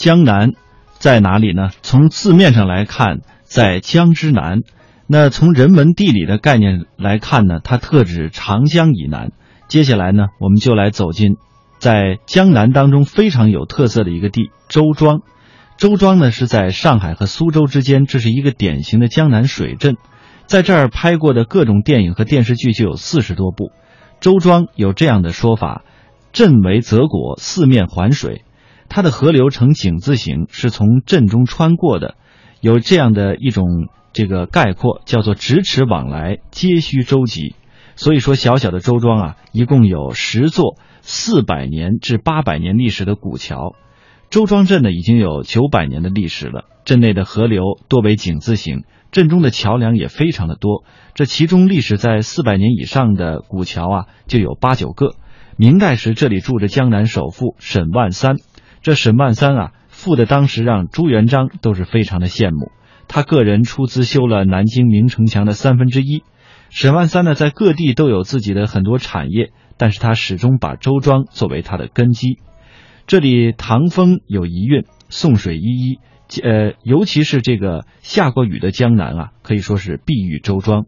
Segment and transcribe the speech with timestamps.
[0.00, 0.52] 江南
[0.98, 1.68] 在哪里呢？
[1.82, 4.60] 从字面上来看，在江之南。
[5.06, 9.32] 那从人文地理的概念来看呢，它特指长江以南。
[9.68, 11.36] 接下来呢，我们就来走进
[11.78, 15.20] 在江南当中非常有特色的一个地——周庄。
[15.76, 19.98] 周庄呢是在上海和苏州之间，这是一个典型的江南水镇。
[20.46, 23.70] 在这儿拍过的各种电影和电视剧就有四十多部。
[24.18, 25.84] 周庄有这样的说法：
[26.32, 28.44] 镇为泽国，四面环水。
[28.90, 32.16] 它的河流呈井字形，是从镇中穿过的，
[32.60, 33.64] 有这样的一种
[34.12, 37.54] 这个概括，叫做咫尺往来皆须舟楫。
[37.94, 43.76] 所以说，小小的周庄啊，一共有十座四百年至八百年历史的古桥。
[44.28, 46.64] 周庄镇呢，已经有九百年的历史了。
[46.84, 50.82] 镇内的河流多为井字形，镇中的桥梁也非常的多。
[51.14, 55.14] 这其中历史在四百年以上的古桥啊，就有八九个。
[55.56, 58.36] 明代时，这里住着江南首富沈万三。
[58.82, 62.72] 这沈万三啊，富的当时让朱元璋都是非常的羡慕。
[63.08, 66.22] 他个人出资修了南京明城墙的三分之一。
[66.70, 72.38] 沈万三呢，在各地都有自己的很多产业，但是他始终把周庄作为他的根基。
[73.06, 75.98] 这里唐风有遗韵，宋水依依，
[76.42, 80.86] 呃，尤其是这个下过雨的江南啊，可以说是碧玉周庄。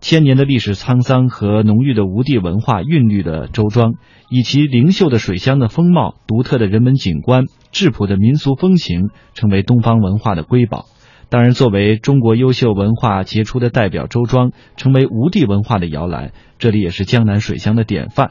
[0.00, 3.92] 千年的历史沧桑和浓郁的吴地文化韵律的周庄，
[4.30, 10.86] 以其灵秀的水乡的风貌、独特的人文景观、质朴的民俗风情，成为东方文化的瑰宝。
[11.28, 18.30] 当然，作为中国优秀文化杰出的代表，周庄成为吴地文化的摇篮，这里也是江南水乡的典范。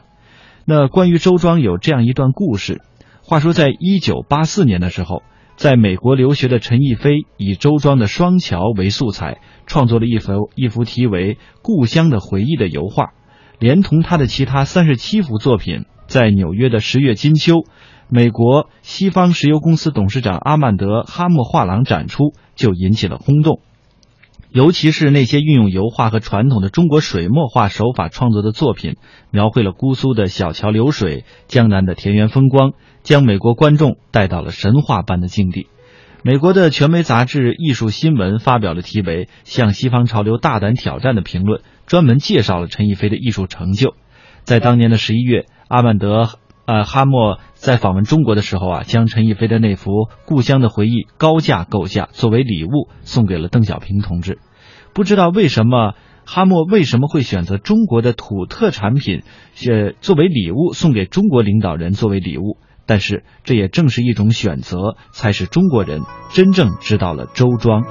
[0.66, 2.82] 那关于周庄有这样一段故事，
[3.22, 5.22] 话说在一九八四年的时候。
[5.60, 13.10] 在美国留学的陈逸飞以周庄的双桥为素材，创作了一幅一幅题为《故乡的回忆》的油画，
[13.58, 17.56] 连同他的其他三十七幅作品，在纽约的十月金秋，
[18.08, 23.60] 美国西方石油公司董事长阿曼德·哈默画廊展出，就引起了轰动。
[24.52, 28.96] 尤其是那些运用油画和传统的中国水墨画手法创作的作品，
[29.30, 32.72] 描绘了姑苏的小桥流水、江南的田园风光，
[33.02, 35.68] 将美国观众带到了神话般的境地。
[36.22, 43.94] 美国的权威杂志《艺术新闻》发表了题为《向西方潮流大胆挑战》的评论，专门介绍了陈逸飞的艺术成就。
[44.42, 46.22] 在当年的十一月，阿曼德·
[46.70, 49.90] 呃哈默在访问中国的时候啊，将陈逸飞的那幅
[50.24, 54.38] 《故乡的回忆》高价购下，作为礼物送给了邓小平同志。
[54.92, 55.94] 不知道为什么
[56.24, 59.24] 哈默为什么会选择中国的土特产品，
[59.66, 62.58] 呃，作为礼物送给中国领导人作为礼物？
[62.86, 67.82] 但是这也正是一种选择，才使中国人真正知道了周庄。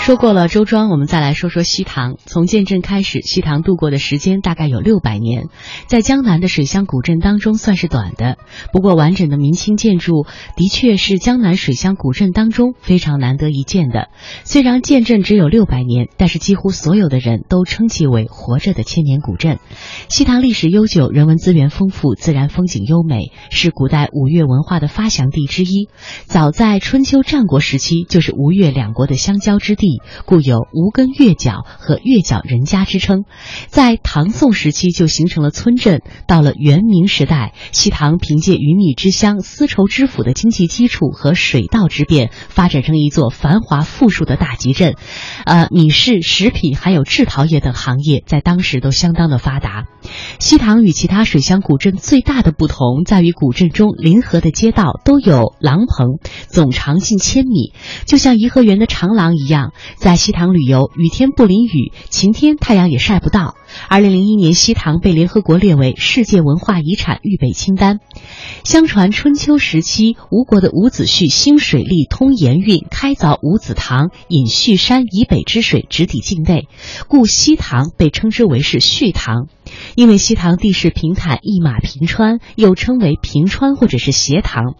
[0.00, 2.16] 说过了周庄，我们再来说说西塘。
[2.24, 5.44] 从建镇开始，西塘度过的时间大概有六百年，
[5.88, 8.38] 在江南的水乡古镇当中算是短的。
[8.72, 14.08] 不过，完整的明清建筑的确是江南水乡古镇当中非常难得一见的。
[14.42, 19.58] 虽然建镇只有六百年，但是几乎所有的人都称其为活着的千年古镇。
[20.08, 25.88] 西塘历史悠久，人文资源丰富，自然风景优美，是古代吴越文化的发祥地之一。
[26.24, 29.89] 早在春秋战国时期，就是吴越两国的相交之地。
[30.24, 33.24] 故有吴根月角和月角人家之称，
[33.66, 36.02] 在唐宋时期就形成了村镇。
[36.26, 44.94] 到了元明时代，西塘凭借鱼米之乡、丝绸之府的经济基础和水稻之便，发展成一座繁华富庶的大集镇。
[45.44, 49.86] 呃，米市、食品还有制陶业等行业在当时都相当的发达。
[50.38, 56.18] 西塘与其他水乡古镇最大的不同在于，古镇中临河的街道都有廊棚，
[56.48, 57.72] 总长近千米，
[58.06, 59.72] 就像颐和园的长廊一样。
[59.96, 63.56] 在西塘旅游，雨天不淋雨，晴天太阳也晒不到。
[63.88, 68.00] 二零零一年，西塘被联合国列为世界文化遗产预备清单。
[68.64, 76.66] 相传春秋时期，吴国的伍子胥兴水利，通盐运，开凿伍子塘，引胥山以北之水直抵境内，
[77.08, 79.48] 故西塘被称之为是胥塘。
[79.94, 84.74] 因为西塘地势平坦，一马平川，又称为平川或者是斜塘。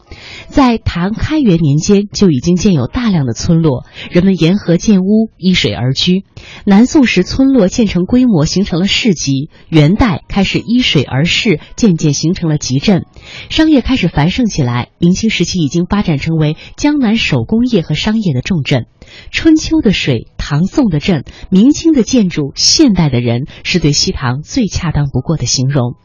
[0.49, 6.25] 在唐开元年间就已经建有大量的村落，人们沿河建屋，依水而居。
[6.65, 9.51] 南宋时村落建成规模，形成了市集。
[9.69, 13.05] 元代开始依水而市，渐渐形成了集镇，
[13.49, 14.89] 商业开始繁盛起来。
[14.99, 18.87] 明清时期已经发展成为江南手工业和商业的重镇。
[19.31, 20.27] 春秋的水。
[20.41, 25.97] 唐宋的镇、明清的建筑、现代的人，是对西塘最恰当不过的形容。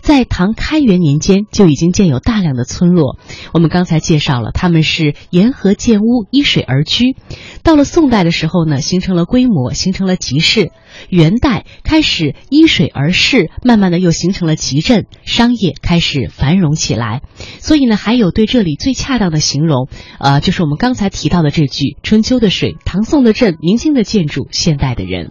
[0.00, 3.16] 在唐开元年间就已经建有大量的村落，
[3.54, 7.16] 我们刚才介绍了，他们是沿河建屋，依水而居。
[7.62, 10.72] 到了宋代的时候呢，形成了规模，形成了集市。
[11.08, 17.22] 元代开始依水而市，慢慢的又形成了集镇，商业开始繁荣起来。
[17.58, 19.88] 所以呢，还有对这里最恰当的形容，
[20.18, 25.30] 呃，就是我们刚才提到的这句：春秋的水，唐宋的镇，明清新的建筑，现代的人。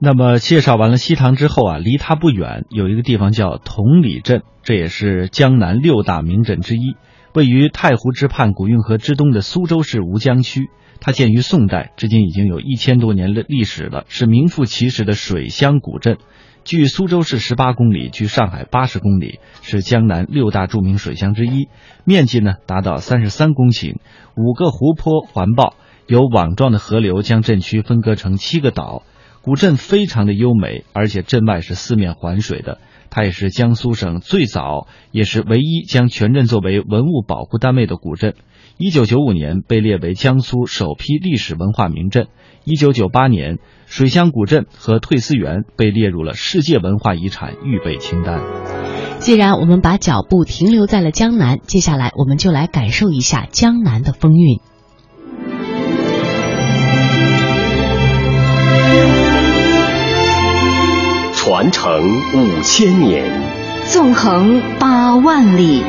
[0.00, 6.96] 那么介绍完了西塘之后啊，离它不远有一个地方叫同里镇，这也是江南六大名镇之一，
[7.34, 10.70] 位于太湖之畔、古运河之东的苏州市吴江区。
[11.00, 16.16] 它建于宋代，至今已经有一千多年的历史了，是名副其实的水乡古镇。
[16.64, 21.68] 距苏州市十八公里，距上海八十公里，是江南六大著名水乡之一。
[22.04, 23.98] 面积呢达到三十三公顷，
[24.36, 25.74] 五个湖泊环抱，
[26.06, 29.02] 有网状的河流将镇区分割成七个岛。
[29.42, 32.78] 古镇非常的优美，而且镇外是四面环水的。
[33.10, 38.34] 它也是江苏省最早也是唯一将全镇作为文物保护单位的古镇。
[38.78, 42.28] 一九九五年被列为江苏首批历史文化名镇，
[42.64, 48.40] 一九九八年水乡古镇和退思园被列入了世界文化遗产预备清单。
[49.18, 54.58] 既然我们把脚步停留在了江南，接下来我们就来感受一下江南的风韵。
[61.54, 63.30] 传承五千年，
[63.86, 65.84] 纵横八万里。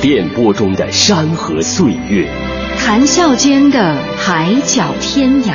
[0.00, 2.28] 电波中的山河岁月，
[2.76, 5.52] 谈笑间的海角天涯，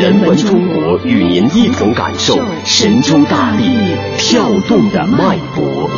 [0.00, 5.90] 人文中国与您一同感受神州大地跳动的脉搏。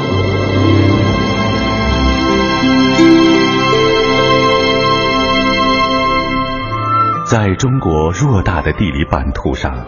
[7.24, 9.86] 在中国偌大的地理版图上，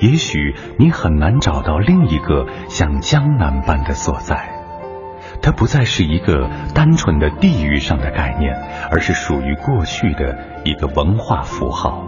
[0.00, 4.54] 也许你很难找到另一个像江南般的所在。
[5.42, 8.54] 它不再是一个单纯的地域上的概念，
[8.92, 12.04] 而是属于过去的一个文化符号。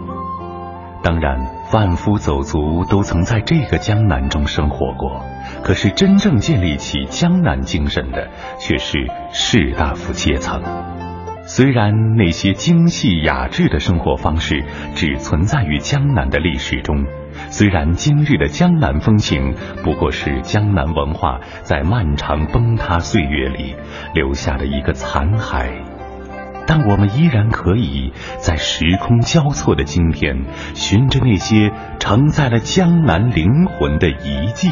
[1.03, 5.25] 当然，贩夫走卒都曾在这个江南中生活过，
[5.63, 10.61] 可是真正建立起江南精神的，却是士大夫阶层。
[11.53, 14.63] 虽然那些精细雅致的生活方式
[14.95, 17.05] 只存在于江南的历史中。
[17.49, 19.53] 虽然今日的江南风情
[19.83, 23.75] 不过是江南文化在漫长崩塌岁月里
[24.13, 25.73] 留下的一个残骸，
[26.67, 34.69] 但我们依然可以在时空交错的今天，循着那些承载了江南灵魂的遗迹，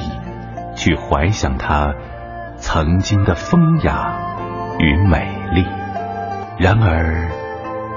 [0.77, 1.93] 去怀想它
[2.55, 4.17] 曾经的风雅
[4.79, 5.65] 与美丽。
[6.59, 7.29] 然而，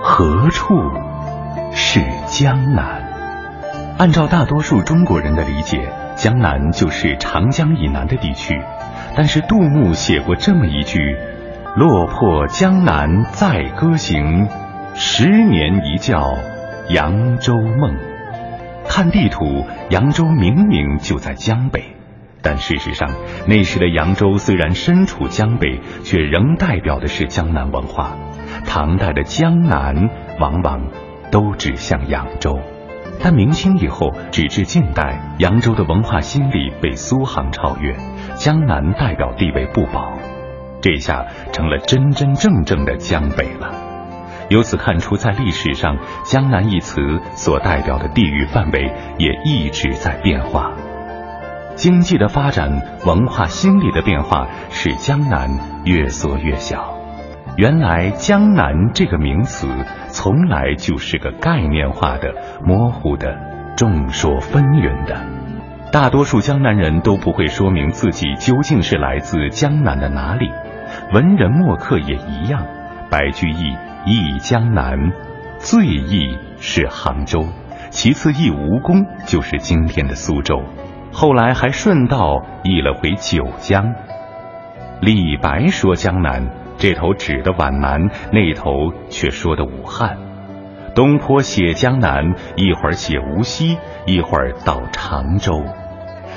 [0.03, 0.77] 何处
[1.73, 3.03] 是江南？
[3.99, 8.55] 按照大多数中国人的理解，江南就是长江以南的地区。
[9.17, 11.17] 但是杜牧写过这么一句
[11.75, 14.47] ：“落魄江南再歌行，
[14.95, 16.39] 十年一觉
[16.89, 17.97] 扬州梦。”
[18.87, 21.97] 看地图，扬州明明就在江北，
[22.43, 23.11] 但事实上，
[23.49, 28.17] 那时的扬州虽然身处江北，却仍代表的是江南文化。
[28.67, 30.09] 唐代的江南
[30.41, 30.81] 往往
[31.31, 32.59] 都指向扬州。
[33.23, 37.95] 但明清以后，直至近代，扬州的文化心理被苏杭超越，
[38.35, 40.13] 江南代表地位不保，
[40.81, 43.73] 这下成了真真正正的江北了。
[44.49, 47.01] 由此看出，在历史上，江南一词
[47.35, 50.73] 所代表的地域范围也一直在变化。
[51.75, 55.49] 经济的发展，文化心理的变化，使江南
[55.85, 57.02] 越缩越小。
[57.57, 59.69] 原来“江南”这个名词
[60.09, 63.39] 从来就是个概念化的、模糊的、
[63.77, 65.21] 众说纷纭的。
[65.93, 70.51] 大多数江南人都不会说明自己究竟是来自江南的哪里。
[71.13, 72.67] 文人墨客也一样。
[73.11, 75.13] 白居易忆江南，
[75.59, 77.45] 最忆是杭州，
[77.91, 80.63] 其次忆吴宫，就是今天的苏州。
[81.13, 83.93] 后来还顺道忆了回九江。
[85.03, 86.62] 李白说江南。
[86.83, 90.19] 这头指的皖南，那头却说的武汉。
[90.97, 95.63] 东坡写江南，一会儿写无锡，一会儿到常州。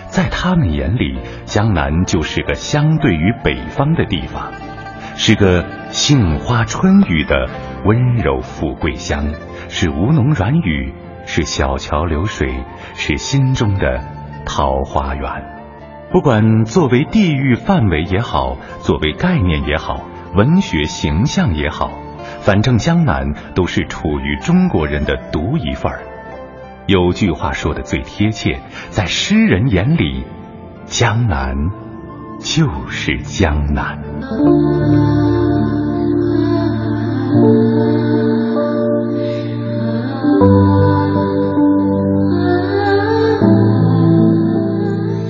[0.06, 4.52] 在他们眼里，江南就是个相对于北方的地方，
[5.16, 7.50] 是个杏花春雨的
[7.84, 9.34] 温柔富贵乡，
[9.68, 10.94] 是吴侬软语，
[11.25, 12.54] 是小桥流水，
[12.94, 14.00] 是心中的
[14.46, 15.28] 桃花源。
[16.12, 20.06] 不管作为地域范围也好，作为概念也好。
[20.36, 21.92] 文学形象也好，
[22.42, 26.01] 反正江南都是处于中国人的独一份儿。
[26.88, 30.25] 有句话说的最贴切，在诗人眼里，
[30.86, 31.56] 江南
[32.39, 33.98] 就是江南。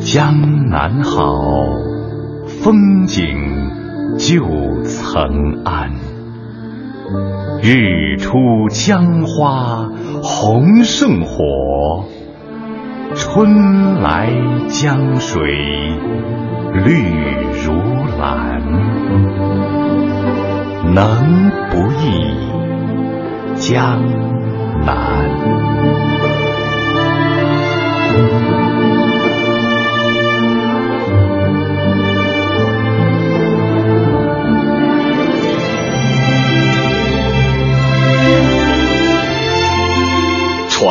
[0.02, 1.24] 江南好，
[2.64, 3.26] 风景
[4.18, 4.44] 旧
[5.16, 5.92] 曾谙。
[7.64, 9.90] 日出江花
[10.22, 12.04] 红胜火，
[13.16, 14.30] 春来
[14.68, 15.40] 江水
[16.84, 17.14] 绿
[17.64, 17.72] 如
[18.20, 18.62] 蓝。
[20.94, 22.36] 能不忆
[23.56, 24.02] 江
[24.86, 25.30] 南？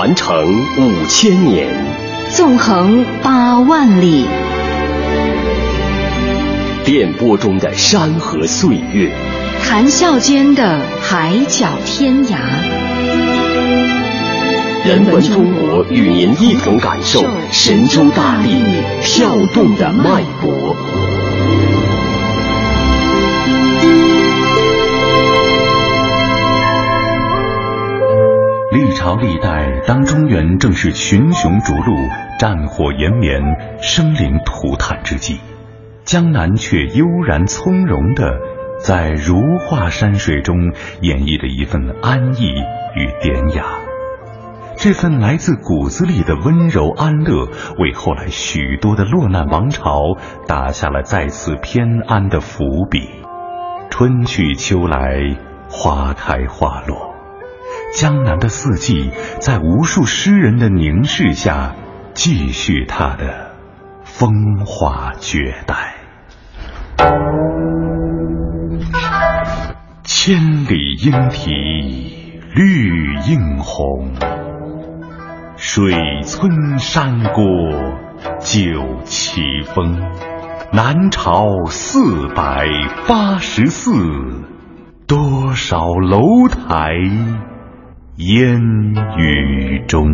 [0.04, 0.36] 传承
[0.76, 1.66] 五千年，
[2.28, 4.26] 纵横八万里，
[6.84, 9.10] 电波中的山河岁月，
[9.62, 12.36] 谈笑间的海角天涯。
[14.84, 18.62] 人文中国与您一同感受神州大地
[19.02, 20.76] 跳动的脉搏。
[29.04, 31.94] 朝历代，当中原正是群雄逐鹿、
[32.38, 33.38] 战火延绵、
[33.78, 35.38] 生灵涂炭之际，
[36.04, 38.38] 江南却悠然从容地
[38.80, 40.56] 在如画山水中
[41.02, 42.54] 演绎着一份安逸
[42.94, 43.66] 与典雅。
[44.78, 53.06] 这份来自骨子里的温柔安乐，为后来许多的落难王朝打下了再次偏安的伏笔。
[53.90, 55.36] 春去秋来，
[55.68, 57.13] 花开花落。
[57.94, 61.76] 江南的四季，在无数诗人的凝视下，
[62.12, 63.52] 继续它的
[64.02, 65.94] 风华绝代。
[70.02, 74.14] 千里莺啼绿映红，
[75.56, 77.44] 水村山郭
[78.40, 80.00] 酒旗风。
[80.72, 82.66] 南朝四百
[83.06, 83.92] 八十寺，
[85.06, 87.53] 多少楼台。
[88.16, 88.60] 烟
[89.18, 90.06] 雨中，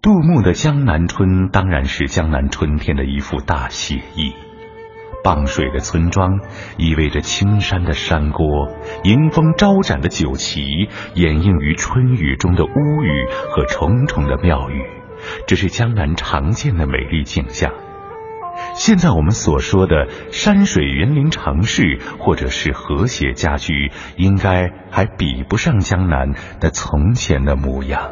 [0.00, 4.32] 杜牧的《江南春》当然是江南春天的一幅大写意。
[5.24, 6.38] 傍水的村庄，
[6.76, 8.46] 意味着青山的山郭，
[9.02, 14.84] 迎风招展的酒旗，掩映于春雨中的屋宇和重重的庙宇，
[15.48, 17.72] 这是江南常见的美丽景象。
[18.76, 28.10] 现在我们所说的山水园林城市，或者是和谐家居，应该还比不上江南的从前的模样。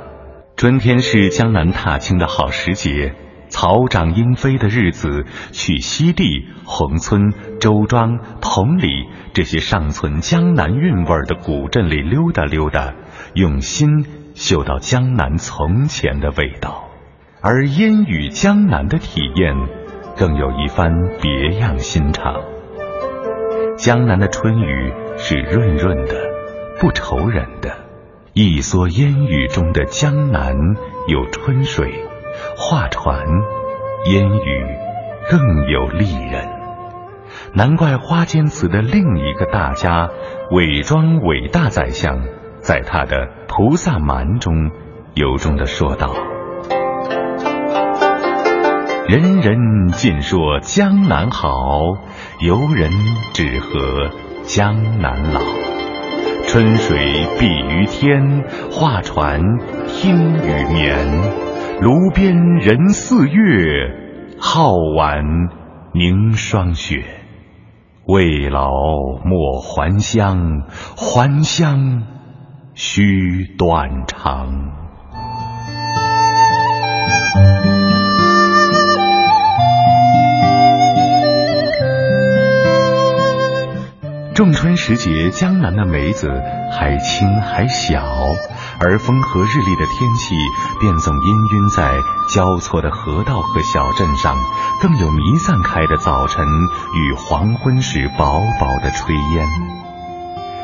[0.57, 3.15] 春天是江南踏青的好时节，
[3.49, 6.25] 草长莺飞的日子，去西递、
[6.65, 8.89] 宏村、周庄、同里
[9.35, 12.95] 这些尚存江南韵味的古镇里溜达溜达，
[13.35, 16.89] 用心嗅到江南从前的味道，
[17.43, 19.84] 而烟雨江南的体验。
[20.17, 22.43] 更有一番别样心肠。
[23.77, 26.15] 江南的春雨是润润的，
[26.81, 27.71] 不愁人的。
[28.33, 30.55] 一蓑烟雨中的江南
[31.09, 31.93] 有春水，
[32.57, 33.25] 画船，
[34.11, 34.67] 烟雨
[35.31, 36.49] 更有丽人。
[37.53, 40.11] 难怪花间词的另一个大家，
[40.51, 42.25] 伪装伟大宰相，
[42.61, 44.71] 在他的《菩萨蛮》中，
[45.15, 46.13] 由衷的说道。
[49.07, 51.49] 人人尽说江南好，
[52.41, 52.91] 游人
[53.35, 54.11] 只合
[54.45, 55.41] 江南老。
[56.47, 56.97] 春水
[57.39, 59.43] 碧于天，画船
[59.89, 60.97] 听雨眠。
[61.83, 65.23] 炉边人似月，皓腕
[65.93, 67.05] 凝霜雪。
[68.07, 68.71] 未老
[69.23, 70.63] 莫还乡，
[70.97, 72.05] 还乡
[72.75, 74.73] 须断肠。
[84.35, 86.29] 仲春时节，江南的梅子
[86.73, 88.03] 还青还小，
[88.81, 90.35] 而风和日丽的天气
[90.81, 91.21] 便总氤
[91.53, 91.93] 氲在
[92.29, 94.35] 交错的河道和小镇上，
[94.83, 99.47] 更有弥散开的早晨与黄昏时薄薄的炊烟。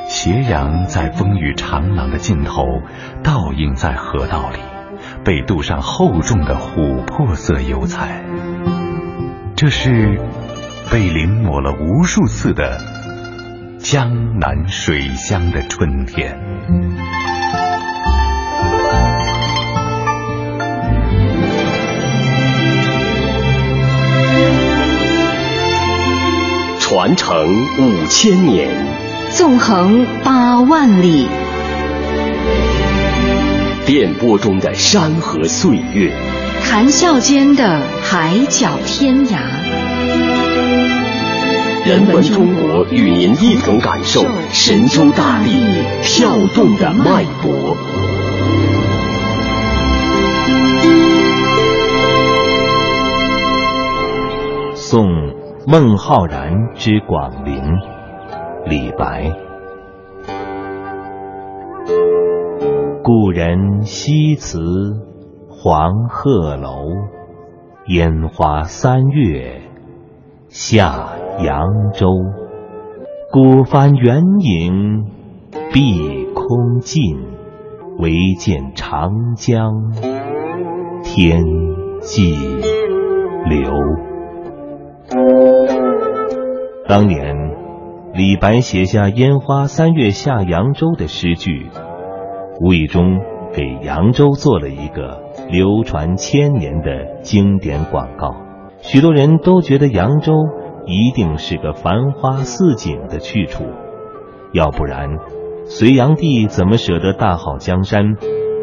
[0.09, 2.65] 斜阳在风雨长廊的尽头
[3.23, 4.59] 倒映在河道里，
[5.25, 8.25] 被镀上厚重的琥珀色油彩。
[9.55, 10.21] 这是。
[10.91, 12.81] 被淋抹了无数次的
[13.83, 16.39] 江南水乡的春天。
[26.79, 28.69] 传承五千年，
[29.31, 31.27] 纵横八万里，
[33.87, 36.13] 电波中的山河岁月，
[36.63, 40.00] 谈笑间的海角天涯。
[41.85, 45.51] 人文中国与您一同感受神州大地
[46.03, 47.77] 跳动的脉搏。
[54.75, 55.07] 送。
[55.67, 57.63] 孟浩然之广陵，
[58.65, 59.31] 李白。
[63.05, 64.59] 故人西辞
[65.51, 66.87] 黄鹤楼，
[67.89, 69.61] 烟花三月
[70.49, 72.07] 下扬州。
[73.33, 75.07] 孤帆远影
[75.73, 77.01] 碧空尽，
[77.99, 79.73] 唯见长江
[81.05, 81.45] 天
[82.01, 82.35] 际
[83.49, 83.71] 流。
[86.89, 87.37] 当年，
[88.15, 91.69] 李白写下“烟花三月下扬州”的诗句，
[92.61, 93.21] 无意中
[93.53, 98.35] 给扬州做了一个流传千年的经典广告。
[98.79, 100.33] 许多人都觉得扬州
[100.91, 103.65] 一定是个繁花似锦的去处，
[104.53, 105.19] 要不然，
[105.65, 108.17] 隋炀帝怎么舍得大好江山，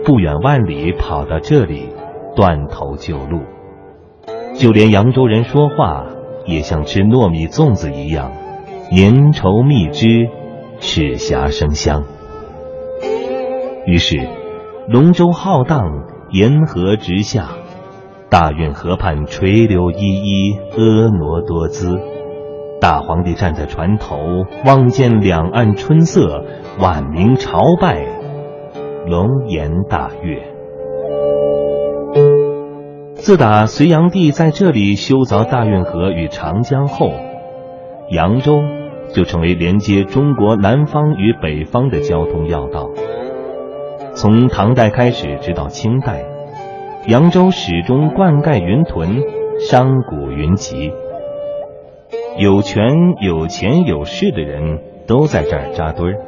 [0.06, 1.90] 不远万里跑到这里
[2.36, 3.42] 断头救路？
[4.56, 6.06] 就连扬州人说话。
[6.50, 8.32] 也像吃糯米粽子一样，
[8.96, 10.30] 粘稠蜜汁，
[10.80, 12.06] 齿颊生香。
[13.86, 14.26] 于是，
[14.88, 17.50] 龙舟浩荡，沿河直下，
[18.30, 22.00] 大运河畔垂柳依依，婀娜多姿。
[22.80, 24.18] 大皇帝站在船头，
[24.66, 26.46] 望见两岸春色，
[26.80, 28.06] 晚明朝拜，
[29.08, 30.44] 龙颜大悦。
[33.16, 37.12] 自打隋炀帝在这里修凿大运河与长江后，
[38.12, 38.62] 扬州
[39.12, 42.90] 就成为连接中国南方与北方的交通要道。
[44.14, 46.24] 从唐代开始，直到清代，
[47.08, 49.24] 扬州始终灌溉云屯，
[49.60, 50.94] 商贾云集，
[52.40, 56.20] 有权有钱有势的人都在这儿扎堆儿，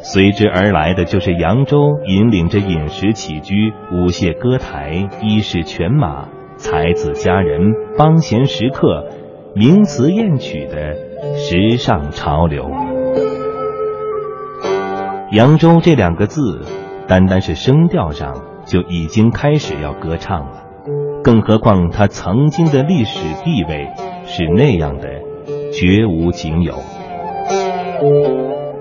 [0.00, 6.28] 随之而来的就是扬州引领着饮食起居、舞榭歌台、衣饰犬马。
[6.58, 9.08] 才子佳人、帮闲食客、
[9.52, 10.94] 名词艳曲的
[11.34, 12.70] 时尚潮流。
[15.32, 16.60] 扬州这两个字，
[17.08, 20.62] 单单是声调上就已经开始要歌唱了，
[21.24, 23.88] 更何况它曾经的历史地位
[24.24, 25.21] 是那样的
[25.72, 26.74] 绝无仅有。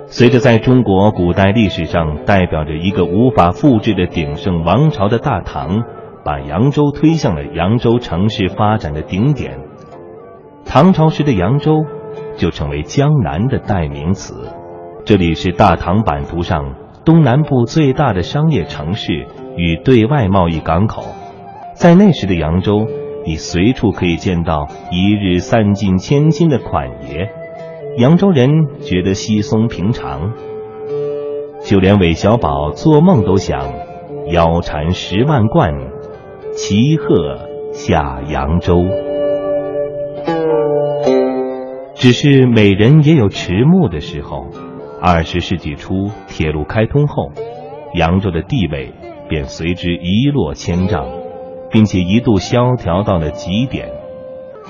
[0.08, 5.82] 随着在中国古代历史上代表着一个无法复制的鼎盛王朝的大唐。
[6.24, 9.58] 把扬州推向了扬州城市发展的顶点，
[10.66, 11.84] 唐朝时的扬州
[12.38, 14.36] 就成为江南的代名词。
[15.04, 19.26] 这里是大唐版图上东南部最大的商业城市
[19.58, 21.06] 与对外贸易港口。
[21.74, 22.86] 在那时的扬州，
[23.26, 27.30] 你随处可以见到一日散尽千金的款爷，
[27.98, 28.50] 扬州人
[28.82, 30.34] 觉得稀松平常。
[31.64, 33.74] 就连韦小宝做梦都想
[34.28, 35.74] 腰缠十万贯。
[36.54, 37.38] 骑鹤
[37.72, 38.84] 下扬州，
[41.96, 44.48] 只是美人也有迟暮的时候。
[45.02, 47.32] 二十世纪初，铁路开通后，
[47.96, 48.92] 扬州的地位
[49.30, 51.08] 便随之一落千丈，
[51.72, 53.90] 并且一度萧条到了极点。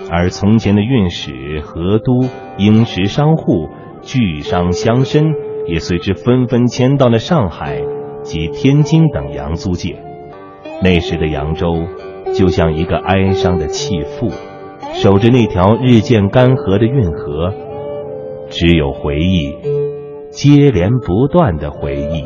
[0.09, 3.69] 而从前的运使、河都、英石商户、
[4.01, 5.33] 巨商乡绅，
[5.67, 7.81] 也随之纷纷迁到了上海
[8.23, 10.01] 及天津等洋租界。
[10.81, 11.75] 那时的扬州，
[12.33, 14.29] 就像一个哀伤的弃妇，
[14.93, 17.53] 守着那条日渐干涸的运河，
[18.49, 19.55] 只有回忆，
[20.29, 22.25] 接连不断的回忆。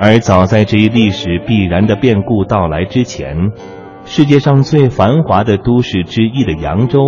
[0.00, 3.50] 而早在这一历史必然的变故到来之前，
[4.04, 7.00] 世界上最繁华的都市之一的扬州，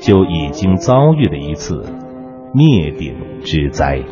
[0.00, 1.84] 就已经遭遇了一次
[2.52, 4.02] 灭顶之灾。